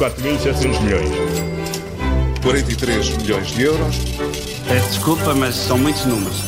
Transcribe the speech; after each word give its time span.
4.700 0.00 0.82
milhões. 0.82 1.10
43 2.42 3.18
milhões 3.18 3.48
de 3.48 3.62
euros. 3.64 3.96
Peço 4.66 4.88
desculpa, 4.88 5.34
mas 5.34 5.54
são 5.54 5.76
muitos 5.76 6.06
números. 6.06 6.38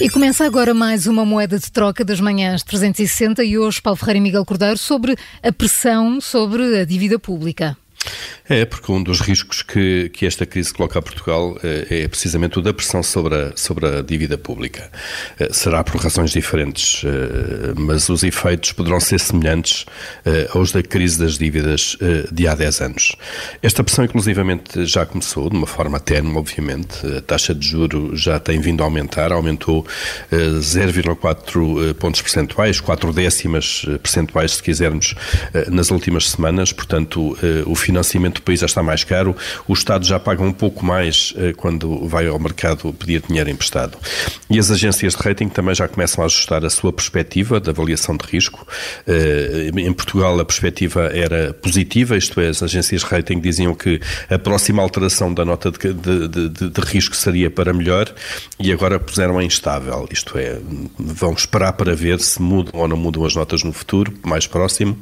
E 0.00 0.08
começa 0.08 0.46
agora 0.46 0.72
mais 0.72 1.08
uma 1.08 1.24
moeda 1.24 1.58
de 1.58 1.68
troca 1.72 2.04
das 2.04 2.20
manhãs 2.20 2.62
360 2.62 3.42
e 3.42 3.58
hoje 3.58 3.82
Paulo 3.82 3.96
Ferreira 3.96 4.18
e 4.18 4.20
Miguel 4.20 4.44
Cordeiro 4.44 4.78
sobre 4.78 5.16
a 5.42 5.50
pressão 5.52 6.20
sobre 6.20 6.78
a 6.78 6.84
dívida 6.84 7.18
pública. 7.18 7.76
É, 8.48 8.64
porque 8.64 8.90
um 8.90 9.02
dos 9.02 9.20
riscos 9.20 9.62
que, 9.62 10.10
que 10.12 10.26
esta 10.26 10.44
crise 10.44 10.74
coloca 10.74 10.98
a 10.98 11.02
Portugal 11.02 11.56
é, 11.62 12.02
é 12.02 12.08
precisamente 12.08 12.58
o 12.58 12.62
da 12.62 12.72
pressão 12.72 13.02
sobre 13.02 13.34
a, 13.34 13.52
sobre 13.56 13.86
a 13.86 14.02
dívida 14.02 14.36
pública. 14.36 14.90
Eh, 15.38 15.48
será 15.52 15.82
por 15.84 16.00
razões 16.00 16.32
diferentes, 16.32 17.02
eh, 17.04 17.72
mas 17.76 18.08
os 18.08 18.22
efeitos 18.22 18.72
poderão 18.72 19.00
ser 19.00 19.20
semelhantes 19.20 19.86
aos 20.54 20.72
da 20.72 20.82
crise 20.82 21.18
das 21.18 21.38
dívidas 21.38 21.96
de 22.30 22.46
há 22.46 22.54
10 22.54 22.80
anos. 22.80 23.16
Esta 23.62 23.82
pressão, 23.82 24.04
inclusivamente, 24.04 24.84
já 24.84 25.06
começou, 25.06 25.48
de 25.48 25.56
uma 25.56 25.66
forma 25.66 25.98
tenue, 26.00 26.36
obviamente. 26.36 27.06
A 27.16 27.20
taxa 27.20 27.54
de 27.54 27.66
juro 27.66 28.14
já 28.16 28.38
tem 28.38 28.60
vindo 28.60 28.82
a 28.82 28.84
aumentar, 28.84 29.32
aumentou 29.32 29.86
0,4 30.30 31.94
pontos 31.94 32.20
percentuais, 32.20 32.80
4 32.80 33.12
décimas 33.12 33.84
percentuais, 34.02 34.52
se 34.52 34.62
quisermos, 34.62 35.14
nas 35.68 35.90
últimas 35.90 36.30
semanas. 36.30 36.72
Portanto, 36.72 37.36
o 37.66 37.74
financiamento 37.92 38.36
do 38.36 38.42
país 38.42 38.60
já 38.60 38.66
está 38.66 38.82
mais 38.82 39.04
caro, 39.04 39.36
o 39.68 39.72
Estado 39.72 40.04
já 40.04 40.18
paga 40.18 40.42
um 40.42 40.52
pouco 40.52 40.84
mais 40.84 41.34
eh, 41.36 41.52
quando 41.54 42.08
vai 42.08 42.26
ao 42.26 42.38
mercado 42.38 42.92
pedir 42.92 43.22
dinheiro 43.26 43.50
emprestado. 43.50 43.98
E 44.48 44.58
as 44.58 44.70
agências 44.70 45.14
de 45.14 45.22
rating 45.22 45.48
também 45.48 45.74
já 45.74 45.86
começam 45.86 46.22
a 46.22 46.26
ajustar 46.26 46.64
a 46.64 46.70
sua 46.70 46.92
perspectiva 46.92 47.60
de 47.60 47.70
avaliação 47.70 48.16
de 48.16 48.24
risco. 48.26 48.66
Eh, 49.06 49.70
em 49.76 49.92
Portugal 49.92 50.38
a 50.40 50.44
perspectiva 50.44 51.10
era 51.12 51.52
positiva, 51.52 52.16
isto 52.16 52.40
é, 52.40 52.48
as 52.48 52.62
agências 52.62 53.02
de 53.02 53.06
rating 53.06 53.40
diziam 53.40 53.74
que 53.74 54.00
a 54.30 54.38
próxima 54.38 54.82
alteração 54.82 55.32
da 55.32 55.44
nota 55.44 55.70
de, 55.70 55.92
de, 55.92 56.48
de, 56.48 56.70
de 56.70 56.80
risco 56.80 57.14
seria 57.14 57.50
para 57.50 57.72
melhor 57.72 58.12
e 58.58 58.72
agora 58.72 58.98
puseram 58.98 59.40
em 59.40 59.46
instável, 59.46 60.08
isto 60.10 60.38
é, 60.38 60.58
vão 60.98 61.32
esperar 61.34 61.74
para 61.74 61.94
ver 61.94 62.20
se 62.20 62.40
mudam 62.40 62.80
ou 62.80 62.88
não 62.88 62.96
mudam 62.96 63.24
as 63.24 63.34
notas 63.34 63.62
no 63.62 63.72
futuro, 63.72 64.14
mais 64.24 64.46
próximo. 64.46 64.98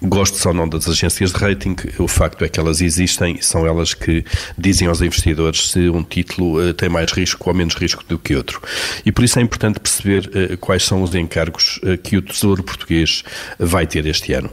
Gosto 0.00 0.46
ou 0.46 0.54
não 0.54 0.68
das 0.68 0.88
agências 0.88 1.32
de 1.32 1.38
rating, 1.38 1.74
o 1.98 2.06
facto 2.06 2.27
é 2.40 2.48
que 2.48 2.58
elas 2.58 2.80
existem 2.80 3.36
e 3.38 3.42
são 3.42 3.66
elas 3.66 3.94
que 3.94 4.24
dizem 4.56 4.88
aos 4.88 5.00
investidores 5.00 5.70
se 5.70 5.88
um 5.88 6.02
título 6.02 6.60
uh, 6.60 6.74
tem 6.74 6.88
mais 6.88 7.12
risco 7.12 7.48
ou 7.48 7.54
menos 7.54 7.74
risco 7.74 8.04
do 8.08 8.18
que 8.18 8.34
outro. 8.34 8.60
E 9.04 9.12
por 9.12 9.24
isso 9.24 9.38
é 9.38 9.42
importante 9.42 9.80
perceber 9.80 10.28
uh, 10.28 10.58
quais 10.58 10.84
são 10.84 11.02
os 11.02 11.14
encargos 11.14 11.78
uh, 11.82 11.98
que 11.98 12.16
o 12.16 12.22
Tesouro 12.22 12.62
Português 12.62 13.22
vai 13.58 13.86
ter 13.86 14.06
este 14.06 14.32
ano. 14.32 14.50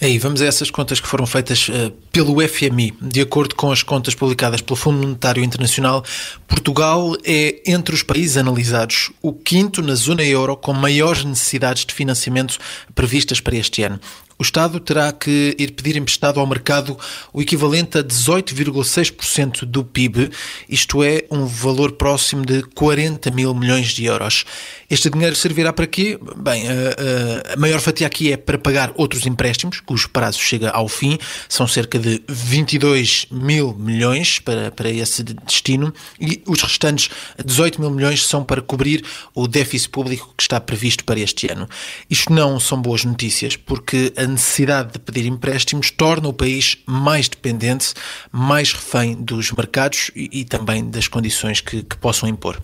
Aí, 0.00 0.18
vamos 0.18 0.40
a 0.40 0.46
essas 0.46 0.70
contas 0.70 1.00
que 1.00 1.08
foram 1.08 1.26
feitas 1.26 1.68
uh, 1.68 1.90
pelo 2.12 2.36
FMI. 2.46 2.94
De 3.00 3.20
acordo 3.20 3.54
com 3.54 3.70
as 3.70 3.82
contas 3.82 4.14
publicadas 4.14 4.60
pelo 4.60 4.76
Fundo 4.76 4.98
Monetário 4.98 5.42
Internacional, 5.42 6.04
Portugal 6.46 7.16
é, 7.24 7.60
entre 7.66 7.94
os 7.94 8.02
países 8.02 8.36
analisados, 8.36 9.10
o 9.20 9.32
quinto 9.32 9.82
na 9.82 9.94
zona 9.94 10.22
euro 10.22 10.56
com 10.56 10.72
maiores 10.72 11.24
necessidades 11.24 11.84
de 11.84 11.92
financiamento 11.92 12.58
previstas 12.94 13.40
para 13.40 13.56
este 13.56 13.82
ano 13.82 14.00
o 14.38 14.42
Estado 14.42 14.78
terá 14.78 15.12
que 15.12 15.56
ir 15.58 15.72
pedir 15.72 15.96
emprestado 15.96 16.38
ao 16.38 16.46
mercado 16.46 16.96
o 17.32 17.42
equivalente 17.42 17.98
a 17.98 18.04
18,6% 18.04 19.64
do 19.64 19.82
PIB, 19.84 20.30
isto 20.68 21.02
é, 21.02 21.24
um 21.30 21.44
valor 21.44 21.92
próximo 21.92 22.46
de 22.46 22.62
40 22.74 23.30
mil 23.32 23.52
milhões 23.52 23.88
de 23.88 24.04
euros. 24.04 24.44
Este 24.88 25.10
dinheiro 25.10 25.34
servirá 25.34 25.72
para 25.72 25.86
quê? 25.86 26.18
Bem, 26.36 26.64
a, 26.68 27.54
a 27.54 27.56
maior 27.56 27.80
fatia 27.80 28.06
aqui 28.06 28.32
é 28.32 28.36
para 28.36 28.56
pagar 28.56 28.92
outros 28.94 29.26
empréstimos, 29.26 29.80
cujo 29.80 30.08
prazo 30.08 30.38
chega 30.38 30.70
ao 30.70 30.86
fim, 30.88 31.18
são 31.48 31.66
cerca 31.66 31.98
de 31.98 32.22
22 32.28 33.26
mil 33.32 33.74
milhões 33.74 34.38
para, 34.38 34.70
para 34.70 34.88
esse 34.88 35.24
destino, 35.24 35.92
e 36.20 36.42
os 36.46 36.62
restantes 36.62 37.10
18 37.44 37.80
mil 37.80 37.90
milhões 37.90 38.24
são 38.24 38.44
para 38.44 38.62
cobrir 38.62 39.04
o 39.34 39.48
déficit 39.48 39.90
público 39.90 40.32
que 40.36 40.42
está 40.42 40.60
previsto 40.60 41.04
para 41.04 41.18
este 41.18 41.50
ano. 41.50 41.68
Isto 42.08 42.32
não 42.32 42.60
são 42.60 42.80
boas 42.80 43.04
notícias, 43.04 43.56
porque 43.56 44.12
a 44.16 44.27
necessidade 44.28 44.92
de 44.92 44.98
pedir 44.98 45.26
empréstimos 45.26 45.90
torna 45.90 46.28
o 46.28 46.32
país 46.32 46.78
mais 46.86 47.28
dependente, 47.28 47.94
mais 48.30 48.72
refém 48.72 49.14
dos 49.14 49.50
mercados 49.52 50.10
e, 50.14 50.40
e 50.40 50.44
também 50.44 50.88
das 50.88 51.08
condições 51.08 51.60
que, 51.60 51.82
que 51.82 51.96
possam 51.96 52.28
impor. 52.28 52.62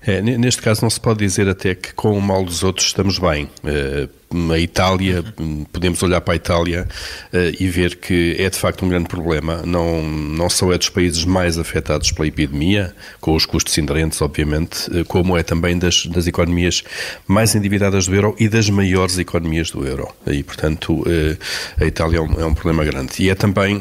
É, 0.00 0.22
neste 0.22 0.62
caso 0.62 0.82
não 0.82 0.90
se 0.90 0.98
pode 0.98 1.18
dizer 1.18 1.48
até 1.48 1.74
que 1.74 1.92
com 1.92 2.16
o 2.16 2.22
mal 2.22 2.44
dos 2.44 2.62
outros 2.62 2.86
estamos 2.86 3.18
bem. 3.18 3.48
É, 3.64 4.08
a 4.52 4.58
Itália, 4.58 5.24
podemos 5.72 6.02
olhar 6.02 6.20
para 6.20 6.34
a 6.34 6.36
Itália 6.36 6.88
uh, 7.32 7.36
e 7.62 7.68
ver 7.68 7.96
que 7.96 8.34
é 8.38 8.50
de 8.50 8.58
facto 8.58 8.84
um 8.84 8.88
grande 8.88 9.08
problema. 9.08 9.62
Não, 9.64 10.02
não 10.02 10.50
só 10.50 10.72
é 10.72 10.78
dos 10.78 10.88
países 10.88 11.24
mais 11.24 11.58
afetados 11.58 12.10
pela 12.10 12.26
epidemia, 12.26 12.94
com 13.20 13.34
os 13.34 13.46
custos 13.46 13.76
inerentes, 13.78 14.20
obviamente, 14.20 14.90
uh, 14.90 15.04
como 15.04 15.36
é 15.36 15.42
também 15.42 15.78
das, 15.78 16.06
das 16.06 16.26
economias 16.26 16.82
mais 17.26 17.54
endividadas 17.54 18.06
do 18.06 18.14
euro 18.14 18.34
e 18.38 18.48
das 18.48 18.68
maiores 18.68 19.16
economias 19.18 19.70
do 19.70 19.86
euro. 19.86 20.08
E, 20.26 20.42
portanto, 20.42 20.92
uh, 20.94 21.38
a 21.80 21.86
Itália 21.86 22.18
é 22.18 22.20
um, 22.20 22.40
é 22.40 22.44
um, 22.44 22.54
problema 22.54 22.84
grande. 22.84 23.22
E 23.22 23.30
é 23.30 23.34
também 23.34 23.80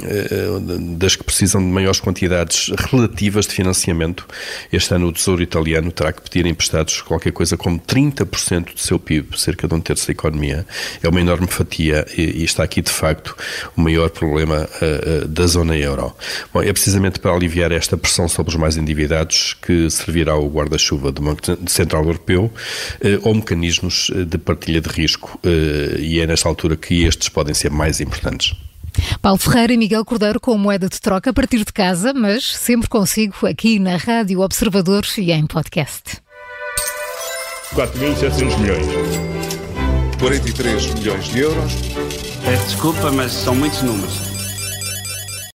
das 0.98 1.16
que 1.16 1.24
precisam 1.24 1.62
de 1.62 1.68
maiores 1.68 2.00
quantidades 2.00 2.72
relativas 2.92 3.48
de 3.48 3.54
financiamento. 3.54 4.28
Este 4.72 4.94
ano 4.94 5.08
o 5.08 5.12
Tesouro 5.12 5.42
Italiano 5.42 5.92
terá 5.92 6.12
que 6.12 6.22
pedir 6.22 6.46
emprestados 6.46 7.02
qualquer 7.02 7.32
coisa 7.32 7.56
como 7.56 7.80
30% 7.80 8.74
do 8.74 8.80
seu 8.80 9.00
PIB, 9.00 9.40
cerca 9.40 9.68
de 9.68 9.74
um 9.74 9.80
terço 9.80 10.08
da 10.08 10.12
economia 10.12 10.35
economia 10.36 10.66
é 11.02 11.08
uma 11.08 11.22
enorme 11.22 11.48
fatia 11.48 12.06
e, 12.16 12.22
e 12.22 12.44
está 12.44 12.64
aqui 12.64 12.82
de 12.82 12.92
facto 12.92 13.36
o 13.76 13.82
maior 13.82 14.10
problema 14.10 14.68
uh, 14.82 15.24
uh, 15.24 15.28
da 15.28 15.48
zona 15.48 15.76
euro. 15.76 16.14
Bom, 16.54 16.62
é 16.62 16.72
precisamente 16.72 17.20
para 17.20 17.32
aliviar 17.32 17.72
esta 17.72 17.98
pressão 17.98 18.28
sobre 18.28 18.54
os 18.54 18.60
mais 18.60 18.78
endividados 18.78 19.54
que 19.54 19.90
servirá 19.90 20.36
o 20.36 20.50
guarda-chuva 20.50 21.12
do 21.12 21.22
Banco 21.22 21.42
Central 21.68 22.04
Europeu 22.04 22.46
uh, 22.46 23.28
ou 23.28 23.34
mecanismos 23.34 24.12
de 24.28 24.38
partilha 24.38 24.82
de 24.82 24.90
risco 24.90 25.40
e 26.00 26.20
é 26.20 26.28
nesta 26.28 26.50
altura 26.50 26.76
que 26.76 27.04
estes 27.04 27.30
podem 27.30 27.54
ser 27.54 27.72
mais 27.72 28.02
importantes. 28.02 28.56
Paulo 29.22 29.38
Ferreira 29.38 29.74
e 29.74 29.78
Miguel 29.78 30.06
Cordeiro 30.06 30.40
com 30.40 30.58
moeda 30.58 30.90
de 30.90 31.00
troca 31.00 31.30
a 31.30 31.34
partir 31.34 31.60
de 31.60 31.74
casa, 31.74 32.14
mas 32.14 32.56
sempre 32.56 32.90
consigo 32.90 33.46
aqui 33.46 33.80
na 33.80 33.98
Rádio 33.98 34.42
Observador 34.42 35.06
e 35.18 35.32
em 35.32 35.46
podcast. 35.46 36.22
4.700 37.74 38.60
milhões. 38.60 39.35
43 40.26 40.96
milhões 40.96 41.26
de 41.26 41.40
euros. 41.40 41.74
Peço 42.44 42.66
desculpa, 42.66 43.12
mas 43.12 43.32
são 43.32 43.54
muitos 43.54 43.84
números. 43.84 44.35